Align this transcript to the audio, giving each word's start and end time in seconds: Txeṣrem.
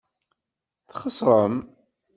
Txeṣrem. 0.87 1.55